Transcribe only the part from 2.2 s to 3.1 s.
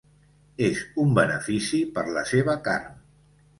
seva carn.